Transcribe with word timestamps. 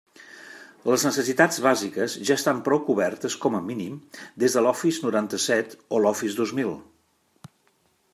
Les 0.91 1.03
necessitats 1.07 1.59
bàsiques 1.65 2.15
ja 2.29 2.37
estan 2.41 2.63
prou 2.69 2.81
cobertes, 2.87 3.35
com 3.43 3.57
a 3.57 3.61
mínim, 3.67 3.99
des 4.45 4.57
de 4.59 4.65
l'Office 4.65 5.01
noranta-set 5.05 5.77
o 5.99 6.01
l'Office 6.07 6.39
dos 6.41 6.55
mil. 6.61 6.73